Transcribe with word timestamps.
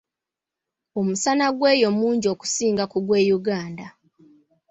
Omusana 0.99 1.45
gw’eyo 1.57 1.89
mungi 1.99 2.27
okusinga 2.33 2.83
ku 2.91 2.97
gw’e 3.05 3.21
Uganda. 3.37 3.87